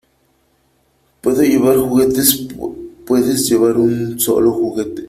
[1.21, 2.47] ¿Puedo llevar juguetes?
[3.05, 4.99] Puedes llevar un sólo juguete.